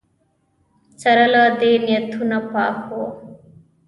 سره 1.01 1.25
له 1.33 1.41
دې 1.59 1.71
نیتونه 1.85 2.37
پاک 2.51 2.77
وو 2.89 3.03